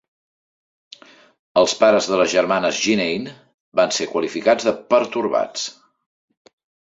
[1.61, 3.27] Els pares de les germanes Genain
[3.81, 5.69] van ser qualificats de "pertorbats".